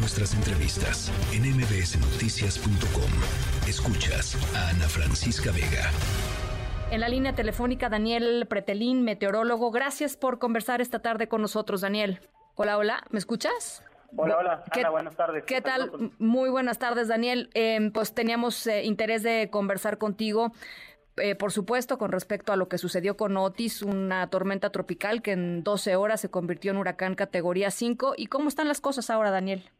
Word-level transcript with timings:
nuestras 0.00 0.34
entrevistas 0.34 1.12
en 1.32 1.42
mbsnoticias.com. 1.42 3.10
Escuchas 3.68 4.34
a 4.56 4.70
Ana 4.70 4.88
Francisca 4.88 5.52
Vega. 5.52 5.90
En 6.90 7.00
la 7.00 7.08
línea 7.08 7.34
telefónica, 7.34 7.90
Daniel 7.90 8.46
Pretelín, 8.48 9.04
meteorólogo. 9.04 9.70
Gracias 9.70 10.16
por 10.16 10.38
conversar 10.38 10.80
esta 10.80 11.00
tarde 11.00 11.28
con 11.28 11.42
nosotros, 11.42 11.82
Daniel. 11.82 12.20
Hola, 12.54 12.78
hola, 12.78 13.04
¿me 13.10 13.18
escuchas? 13.18 13.84
Hola, 14.16 14.38
hola, 14.38 14.64
Ana, 14.70 14.90
buenas 14.90 15.14
tardes. 15.16 15.44
¿Qué 15.44 15.60
tal? 15.60 16.12
Muy 16.18 16.48
buenas 16.48 16.78
tardes, 16.78 17.06
Daniel. 17.08 17.50
Em, 17.54 17.92
pues 17.92 18.14
teníamos 18.14 18.66
eh, 18.66 18.84
interés 18.84 19.22
de 19.22 19.50
conversar 19.50 19.98
contigo 19.98 20.52
eh, 21.16 21.34
por 21.34 21.52
supuesto, 21.52 21.98
con 21.98 22.12
respecto 22.12 22.52
a 22.52 22.56
lo 22.56 22.68
que 22.68 22.78
sucedió 22.78 23.16
con 23.16 23.36
Otis, 23.36 23.82
una 23.82 24.30
tormenta 24.30 24.70
tropical 24.70 25.20
que 25.20 25.32
en 25.32 25.62
12 25.62 25.96
horas 25.96 26.20
se 26.20 26.30
convirtió 26.30 26.70
en 26.70 26.78
huracán 26.78 27.14
categoría 27.14 27.70
5. 27.70 28.14
¿Y 28.16 28.28
cómo 28.28 28.48
están 28.48 28.68
las 28.68 28.80
cosas 28.80 29.10
ahora, 29.10 29.30
Daniel? 29.30 29.70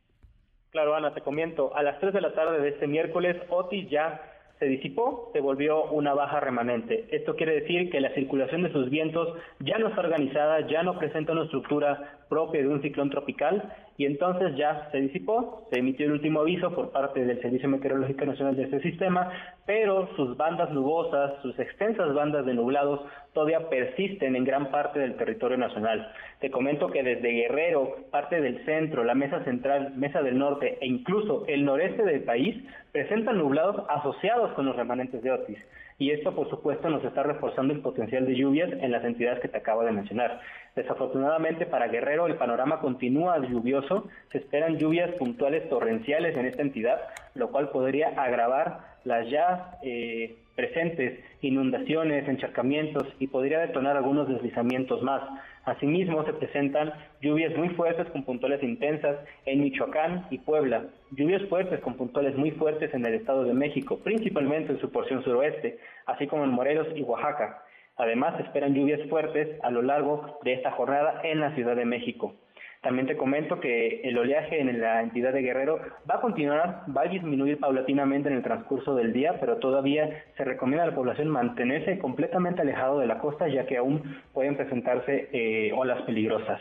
Claro, 0.71 0.95
Ana, 0.95 1.12
te 1.12 1.21
comento. 1.21 1.74
A 1.74 1.83
las 1.83 1.98
3 1.98 2.12
de 2.12 2.20
la 2.20 2.33
tarde 2.33 2.60
de 2.60 2.69
este 2.69 2.87
miércoles, 2.87 3.37
Otis 3.48 3.91
ya 3.91 4.20
se 4.61 4.66
disipó, 4.66 5.30
se 5.33 5.41
volvió 5.41 5.84
una 5.84 6.15
baja 6.15 6.38
remanente. 6.38 7.06
Esto 7.11 7.34
quiere 7.34 7.61
decir 7.61 7.91
que 7.91 8.01
la 8.01 8.15
circulación 8.15 8.62
de 8.62 8.70
sus 8.73 8.88
vientos 8.88 9.37
ya 9.59 9.78
no 9.78 9.88
está 9.88 10.01
organizada, 10.02 10.61
ya 10.69 10.83
no 10.83 10.98
presenta 10.98 11.33
una 11.33 11.45
estructura 11.45 12.20
propia 12.30 12.62
de 12.62 12.69
un 12.69 12.80
ciclón 12.80 13.11
tropical 13.11 13.75
y 13.98 14.07
entonces 14.07 14.57
ya 14.57 14.89
se 14.91 14.98
disipó, 14.98 15.66
se 15.70 15.80
emitió 15.80 16.07
el 16.07 16.12
último 16.12 16.41
aviso 16.41 16.75
por 16.75 16.91
parte 16.91 17.23
del 17.23 17.43
Servicio 17.43 17.69
Meteorológico 17.69 18.25
Nacional 18.25 18.56
de 18.56 18.62
este 18.62 18.80
sistema, 18.80 19.30
pero 19.66 20.09
sus 20.16 20.39
bandas 20.39 20.70
nubosas, 20.70 21.34
sus 21.43 21.59
extensas 21.59 22.15
bandas 22.15 22.47
de 22.47 22.55
nublados 22.55 23.01
todavía 23.34 23.69
persisten 23.69 24.37
en 24.37 24.45
gran 24.45 24.70
parte 24.70 25.01
del 25.01 25.16
territorio 25.16 25.59
nacional. 25.59 26.11
Te 26.41 26.51
comento 26.51 26.87
que 26.87 27.03
desde 27.03 27.30
Guerrero, 27.30 27.97
parte 28.11 28.41
del 28.41 28.65
centro, 28.65 29.05
la 29.05 29.15
mesa 29.15 29.45
central, 29.45 29.92
mesa 29.97 30.23
del 30.23 30.39
norte 30.39 30.78
e 30.81 30.87
incluso 30.87 31.45
el 31.47 31.67
noreste 31.67 32.05
del 32.05 32.23
país 32.23 32.56
presentan 32.92 33.37
nublados 33.37 33.84
asociados 33.91 34.53
con 34.53 34.65
los 34.65 34.77
remanentes 34.77 35.22
de 35.22 35.33
Otis 35.33 35.59
y 36.00 36.12
esto 36.12 36.34
por 36.34 36.48
supuesto 36.48 36.89
nos 36.89 37.05
está 37.05 37.22
reforzando 37.22 37.75
el 37.75 37.81
potencial 37.81 38.27
de 38.27 38.34
lluvias 38.34 38.70
en 38.72 38.91
las 38.91 39.05
entidades 39.05 39.39
que 39.41 39.48
te 39.48 39.59
acabo 39.59 39.84
de 39.84 39.92
mencionar. 39.92 40.41
Desafortunadamente 40.76 41.66
para 41.66 41.88
Guerrero 41.88 42.26
el 42.26 42.36
panorama 42.36 42.80
continúa 42.80 43.38
lluvioso, 43.38 44.08
se 44.30 44.38
esperan 44.38 44.78
lluvias 44.78 45.10
puntuales 45.18 45.68
torrenciales 45.68 46.36
en 46.36 46.46
esta 46.46 46.62
entidad, 46.62 47.00
lo 47.34 47.50
cual 47.50 47.70
podría 47.70 48.08
agravar 48.08 48.91
las 49.04 49.28
ya 49.30 49.78
eh, 49.82 50.36
presentes 50.54 51.20
inundaciones, 51.41 52.28
encharcamientos 52.28 53.06
y 53.18 53.28
podría 53.28 53.60
detonar 53.60 53.96
algunos 53.96 54.28
deslizamientos 54.28 55.02
más. 55.02 55.22
Asimismo, 55.64 56.24
se 56.24 56.34
presentan 56.34 56.92
lluvias 57.20 57.56
muy 57.56 57.70
fuertes 57.70 58.08
con 58.10 58.24
puntuales 58.24 58.62
intensas 58.62 59.16
en 59.46 59.62
Michoacán 59.62 60.26
y 60.30 60.38
Puebla, 60.38 60.84
lluvias 61.12 61.42
fuertes 61.48 61.80
con 61.80 61.94
puntuales 61.94 62.36
muy 62.36 62.50
fuertes 62.52 62.92
en 62.94 63.04
el 63.06 63.14
Estado 63.14 63.44
de 63.44 63.54
México, 63.54 63.98
principalmente 64.04 64.72
en 64.72 64.80
su 64.80 64.91
porción 64.91 65.22
suroeste, 65.24 65.78
así 66.06 66.26
como 66.26 66.44
en 66.44 66.50
Morelos 66.50 66.88
y 66.94 67.02
Oaxaca. 67.02 67.62
Además, 68.01 68.41
esperan 68.41 68.75
lluvias 68.75 69.06
fuertes 69.11 69.62
a 69.62 69.70
lo 69.70 69.83
largo 69.83 70.39
de 70.43 70.55
esta 70.55 70.70
jornada 70.70 71.20
en 71.23 71.39
la 71.39 71.55
Ciudad 71.55 71.77
de 71.77 71.84
México. 71.84 72.34
También 72.81 73.06
te 73.06 73.19
comento 73.19 73.61
que 73.61 74.01
el 74.05 74.17
oleaje 74.17 74.59
en 74.59 74.81
la 74.81 75.03
entidad 75.03 75.34
de 75.34 75.43
Guerrero 75.43 75.79
va 76.11 76.15
a 76.15 76.21
continuar, 76.23 76.84
va 76.97 77.03
a 77.03 77.09
disminuir 77.09 77.61
paulatinamente 77.61 78.31
en 78.31 78.37
el 78.37 78.43
transcurso 78.43 78.95
del 78.95 79.12
día, 79.12 79.37
pero 79.39 79.59
todavía 79.59 80.25
se 80.39 80.45
recomienda 80.45 80.84
a 80.84 80.87
la 80.87 80.95
población 80.95 81.28
mantenerse 81.28 81.98
completamente 81.98 82.62
alejado 82.62 83.01
de 83.01 83.06
la 83.06 83.19
costa, 83.19 83.48
ya 83.48 83.67
que 83.67 83.77
aún 83.77 84.17
pueden 84.33 84.56
presentarse 84.56 85.28
eh, 85.33 85.71
olas 85.77 86.01
peligrosas. 86.03 86.59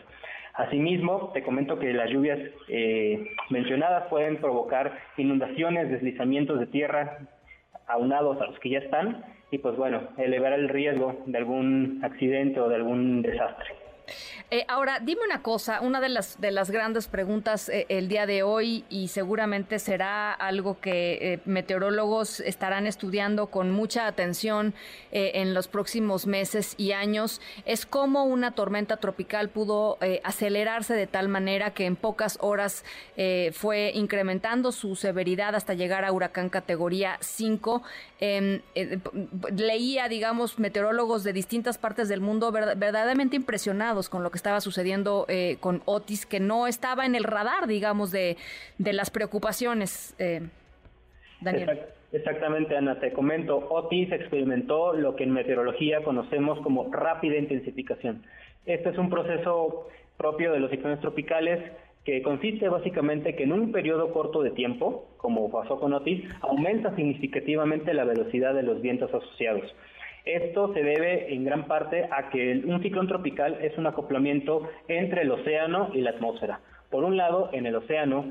Asimismo, 0.56 1.32
te 1.34 1.42
comento 1.42 1.80
que 1.80 1.94
las 1.94 2.10
lluvias 2.10 2.38
eh, 2.67 3.30
mencionadas 3.50 4.08
pueden 4.10 4.42
provocar 4.42 4.92
inundaciones, 5.16 5.90
deslizamientos 5.90 6.60
de 6.60 6.67
tierra 6.67 7.20
aunados 7.88 8.42
a 8.42 8.48
los 8.48 8.60
que 8.60 8.72
ya 8.72 8.80
están 8.80 9.23
y 9.52 9.58
pues 9.58 9.75
bueno, 9.75 10.02
elevar 10.17 10.53
el 10.53 10.69
riesgo 10.69 11.23
de 11.26 11.37
algún 11.37 11.99
accidente 12.04 12.60
o 12.60 12.70
de 12.70 12.76
algún 12.76 13.21
desastre. 13.21 13.79
Eh, 14.52 14.65
ahora, 14.67 14.99
dime 14.99 15.21
una 15.23 15.43
cosa, 15.43 15.80
una 15.80 16.02
de 16.02 16.10
las, 16.10 16.42
de 16.42 16.49
las 16.49 16.71
grandes 16.71 17.08
preguntas 17.08 17.70
eh, 17.70 17.86
el 17.87 18.08
día 18.08 18.26
de 18.26 18.42
hoy 18.42 18.83
y 18.89 19.10
seguramente 19.10 19.77
será 19.77 20.33
algo 20.33 20.80
que 20.80 21.33
eh, 21.33 21.39
meteorólogos 21.45 22.39
estarán 22.39 22.87
estudiando 22.87 23.48
con 23.48 23.70
mucha 23.70 24.08
atención 24.08 24.73
en 25.11 25.54
los 25.54 25.67
próximos 25.67 26.26
meses 26.27 26.73
y 26.77 26.92
años, 26.92 27.42
es 27.65 27.86
cómo 27.86 28.26
una 28.26 28.52
tormenta 28.52 28.98
tropical 28.98 29.49
pudo 29.49 29.98
acelerarse 30.23 30.93
de 30.93 31.08
tal 31.08 31.30
manera 31.30 31.71
que 31.73 31.86
en 31.86 31.95
pocas 31.95 32.37
horas 32.42 32.83
fue 33.54 33.92
incrementando 33.95 34.71
su 34.71 34.95
severidad 34.95 35.55
hasta 35.55 35.73
llegar 35.73 36.05
a 36.05 36.11
huracán 36.11 36.49
categoría 36.49 37.17
5. 37.21 37.81
Em, 38.20 38.61
leía, 39.55 40.08
digamos, 40.10 40.60
meteorólogos 40.60 41.23
de 41.23 41.33
distintas 41.33 41.77
partes 41.77 42.08
del 42.08 42.21
mundo 42.21 42.52
verdaderamente 42.52 43.36
impresionados 43.36 44.10
con 44.10 44.21
lo 44.21 44.30
que 44.30 44.39
estaba 44.39 44.61
sucediendo 44.61 45.26
eh, 45.27 45.58
con 45.60 45.82
Otis, 45.86 46.26
que 46.26 46.39
no 46.39 46.66
estaba 46.66 47.05
en 47.05 47.14
el 47.14 47.23
radar, 47.23 47.67
digamos, 47.67 48.11
de, 48.11 48.38
de 48.77 48.94
las 48.94 49.11
preocupaciones. 49.11 50.16
Eh, 50.17 50.42
Daniel. 51.42 51.82
Exactamente, 52.11 52.76
Ana, 52.76 52.99
te 52.99 53.14
comento, 53.14 53.67
Otis 53.70 54.11
experimentó 54.11 54.94
lo 54.94 55.16
que 55.16 55.26
en 55.26 55.32
meteorología 55.32 56.04
conocemos 56.04 56.60
como 56.61 56.92
rápida 56.92 57.38
intensificación. 57.38 58.23
Este 58.66 58.89
es 58.89 58.98
un 58.98 59.11
proceso 59.11 59.88
propio 60.17 60.52
de 60.52 60.60
los 60.60 60.72
ciclones 60.72 60.99
tropicales 61.02 61.60
que 62.04 62.23
consiste 62.23 62.67
básicamente 62.67 63.36
que 63.36 63.44
en 63.44 63.52
un 63.52 63.72
periodo 63.72 64.11
corto 64.11 64.42
de 64.42 64.49
tiempo, 64.52 65.05
como 65.17 65.52
pasó 65.52 65.80
con 65.80 65.94
Otis, 65.94 66.23
aumenta 66.42 66.95
significativamente 66.95 67.94
la 67.94 68.05
velocidad 68.05 68.55
de 68.55 68.64
los 68.64 68.82
vientos 68.82 69.14
asociados. 69.14 69.64
Esto 70.25 70.73
se 70.73 70.83
debe 70.83 71.33
en 71.33 71.45
gran 71.45 71.65
parte 71.65 72.07
a 72.11 72.30
que 72.30 72.61
un 72.65 72.81
ciclón 72.81 73.07
tropical 73.07 73.57
es 73.61 73.77
un 73.77 73.87
acoplamiento 73.87 74.69
entre 74.87 75.21
el 75.21 75.31
océano 75.31 75.89
y 75.93 76.02
la 76.02 76.11
atmósfera. 76.11 76.59
Por 76.89 77.03
un 77.03 77.17
lado, 77.17 77.49
en 77.53 77.65
el 77.65 77.75
océano, 77.75 78.25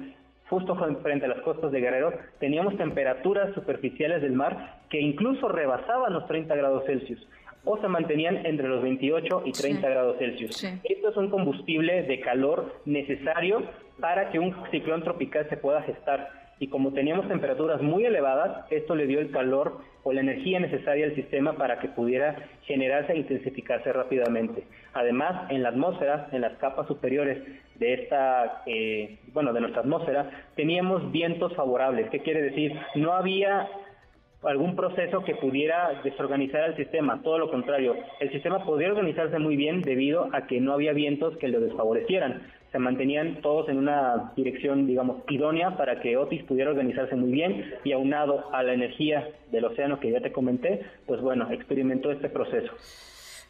justo 0.48 0.76
frente 1.02 1.26
a 1.26 1.28
las 1.28 1.40
costas 1.40 1.70
de 1.70 1.80
Guerrero, 1.80 2.12
teníamos 2.40 2.76
temperaturas 2.76 3.54
superficiales 3.54 4.22
del 4.22 4.32
mar 4.32 4.80
que 4.90 5.00
incluso 5.00 5.48
rebasaban 5.48 6.12
los 6.12 6.26
30 6.26 6.54
grados 6.56 6.84
Celsius 6.86 7.26
o 7.64 7.76
se 7.78 7.88
mantenían 7.88 8.46
entre 8.46 8.68
los 8.68 8.82
28 8.82 9.42
y 9.44 9.52
30 9.52 9.88
grados 9.88 10.16
Celsius. 10.18 10.64
Esto 10.84 11.10
es 11.10 11.16
un 11.16 11.28
combustible 11.28 12.02
de 12.04 12.20
calor 12.20 12.80
necesario 12.86 13.62
para 14.00 14.30
que 14.30 14.38
un 14.38 14.54
ciclón 14.70 15.02
tropical 15.02 15.46
se 15.50 15.56
pueda 15.56 15.82
gestar 15.82 16.47
y 16.60 16.68
como 16.68 16.92
teníamos 16.92 17.28
temperaturas 17.28 17.80
muy 17.82 18.04
elevadas, 18.04 18.66
esto 18.70 18.94
le 18.94 19.06
dio 19.06 19.20
el 19.20 19.30
calor 19.30 19.78
o 20.02 20.12
la 20.12 20.20
energía 20.20 20.58
necesaria 20.58 21.06
al 21.06 21.14
sistema 21.14 21.52
para 21.52 21.78
que 21.78 21.88
pudiera 21.88 22.36
generarse 22.64 23.12
e 23.12 23.18
intensificarse 23.18 23.92
rápidamente. 23.92 24.64
Además, 24.94 25.50
en 25.50 25.62
la 25.62 25.68
atmósfera, 25.68 26.28
en 26.32 26.40
las 26.40 26.56
capas 26.58 26.86
superiores 26.88 27.38
de 27.76 27.94
esta, 27.94 28.62
eh, 28.66 29.18
bueno, 29.32 29.52
de 29.52 29.60
nuestra 29.60 29.82
atmósfera, 29.82 30.30
teníamos 30.56 31.12
vientos 31.12 31.54
favorables. 31.54 32.10
¿Qué 32.10 32.20
quiere 32.20 32.42
decir? 32.42 32.72
No 32.96 33.12
había 33.12 33.68
algún 34.42 34.76
proceso 34.76 35.24
que 35.24 35.34
pudiera 35.34 36.00
desorganizar 36.04 36.70
el 36.70 36.76
sistema, 36.76 37.20
todo 37.22 37.38
lo 37.38 37.50
contrario, 37.50 37.96
el 38.20 38.30
sistema 38.30 38.64
podía 38.64 38.88
organizarse 38.88 39.38
muy 39.38 39.56
bien 39.56 39.82
debido 39.82 40.28
a 40.32 40.46
que 40.46 40.60
no 40.60 40.72
había 40.72 40.92
vientos 40.92 41.36
que 41.38 41.48
lo 41.48 41.60
desfavorecieran 41.60 42.42
se 42.72 42.78
mantenían 42.78 43.40
todos 43.40 43.68
en 43.68 43.78
una 43.78 44.32
dirección, 44.36 44.86
digamos, 44.86 45.22
idónea 45.28 45.76
para 45.76 46.00
que 46.00 46.16
Otis 46.16 46.42
pudiera 46.44 46.70
organizarse 46.70 47.16
muy 47.16 47.30
bien 47.30 47.64
y 47.84 47.92
aunado 47.92 48.52
a 48.52 48.62
la 48.62 48.74
energía 48.74 49.28
del 49.50 49.64
océano 49.64 50.00
que 50.00 50.10
ya 50.10 50.20
te 50.20 50.32
comenté, 50.32 50.82
pues 51.06 51.20
bueno, 51.20 51.50
experimentó 51.50 52.10
este 52.10 52.28
proceso. 52.28 52.72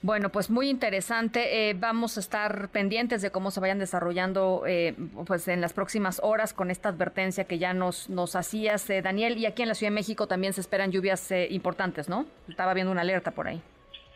Bueno, 0.00 0.28
pues 0.30 0.48
muy 0.48 0.68
interesante. 0.68 1.70
Eh, 1.70 1.74
vamos 1.74 2.16
a 2.16 2.20
estar 2.20 2.68
pendientes 2.68 3.20
de 3.20 3.30
cómo 3.30 3.50
se 3.50 3.58
vayan 3.58 3.80
desarrollando 3.80 4.62
eh, 4.66 4.94
pues 5.26 5.48
en 5.48 5.60
las 5.60 5.72
próximas 5.72 6.20
horas 6.22 6.54
con 6.54 6.70
esta 6.70 6.88
advertencia 6.90 7.44
que 7.44 7.58
ya 7.58 7.74
nos, 7.74 8.08
nos 8.08 8.36
hacías, 8.36 8.88
eh, 8.90 9.02
Daniel. 9.02 9.36
Y 9.38 9.46
aquí 9.46 9.62
en 9.62 9.68
la 9.68 9.74
Ciudad 9.74 9.90
de 9.90 9.96
México 9.96 10.28
también 10.28 10.52
se 10.52 10.60
esperan 10.60 10.92
lluvias 10.92 11.32
importantes, 11.50 12.08
¿no? 12.08 12.26
Estaba 12.48 12.74
viendo 12.74 12.92
una 12.92 13.00
alerta 13.00 13.32
por 13.32 13.48
ahí. 13.48 13.60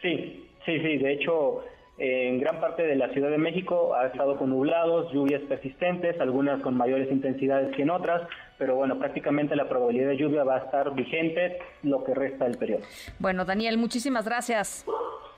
Sí, 0.01 0.49
sí, 0.65 0.79
sí. 0.79 0.99
De 0.99 1.15
hecho, 1.15 1.65
en 1.99 2.39
gran 2.39 2.61
parte 2.61 2.85
de 2.85 2.95
la 2.95 3.09
Ciudad 3.09 3.31
de 3.31 3.39
México 3.39 3.97
ha 3.97 4.07
estado 4.07 4.37
con 4.37 4.51
nublados, 4.51 5.13
lluvias 5.13 5.43
persistentes, 5.43 6.21
algunas 6.21 6.63
con 6.63 6.77
mayores 6.77 7.11
intensidades 7.11 7.75
que 7.75 7.83
en 7.83 7.91
otras, 7.91 8.23
pero 8.57 8.77
bueno, 8.77 9.01
prácticamente 9.01 9.57
la 9.57 9.69
probabilidad 9.69 10.11
de 10.11 10.17
lluvia 10.17 10.45
va 10.45 10.57
a 10.57 10.59
estar 10.59 10.95
vigente 10.95 11.59
lo 11.83 12.05
que 12.05 12.15
resta 12.15 12.45
del 12.45 12.57
periodo. 12.57 12.83
Bueno, 13.19 13.45
Daniel, 13.45 13.79
muchísimas 13.79 14.25
gracias. 14.25 14.87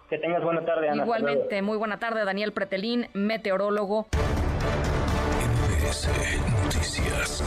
Que 0.08 0.18
tengas 0.18 0.42
buena 0.42 0.64
tarde, 0.64 0.88
Ana. 0.90 1.02
Igualmente, 1.02 1.62
muy 1.62 1.78
buena 1.78 1.98
tarde, 1.98 2.24
Daniel 2.24 2.52
Pretelín, 2.52 3.08
meteorólogo. 3.14 4.06
Noticias. 6.64 7.42